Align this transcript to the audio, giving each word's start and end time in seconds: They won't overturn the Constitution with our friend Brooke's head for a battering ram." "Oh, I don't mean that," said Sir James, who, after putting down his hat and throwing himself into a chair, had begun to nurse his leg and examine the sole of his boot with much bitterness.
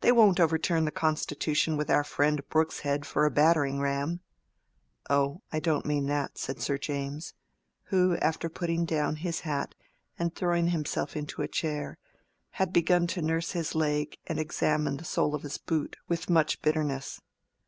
They 0.00 0.10
won't 0.10 0.40
overturn 0.40 0.86
the 0.86 0.90
Constitution 0.90 1.76
with 1.76 1.88
our 1.88 2.02
friend 2.02 2.42
Brooke's 2.48 2.80
head 2.80 3.06
for 3.06 3.24
a 3.24 3.30
battering 3.30 3.78
ram." 3.78 4.18
"Oh, 5.08 5.40
I 5.52 5.60
don't 5.60 5.86
mean 5.86 6.06
that," 6.06 6.36
said 6.36 6.60
Sir 6.60 6.76
James, 6.78 7.32
who, 7.84 8.16
after 8.16 8.48
putting 8.48 8.84
down 8.84 9.14
his 9.14 9.42
hat 9.42 9.76
and 10.18 10.34
throwing 10.34 10.70
himself 10.70 11.14
into 11.14 11.42
a 11.42 11.46
chair, 11.46 11.96
had 12.50 12.72
begun 12.72 13.06
to 13.06 13.22
nurse 13.22 13.52
his 13.52 13.76
leg 13.76 14.18
and 14.26 14.40
examine 14.40 14.96
the 14.96 15.04
sole 15.04 15.32
of 15.32 15.42
his 15.44 15.58
boot 15.58 15.94
with 16.08 16.28
much 16.28 16.60
bitterness. 16.60 17.20